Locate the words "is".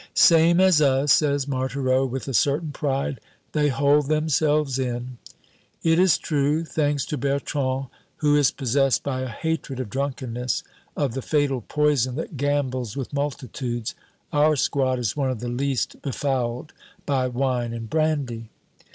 5.99-6.17, 8.35-8.49, 14.97-15.15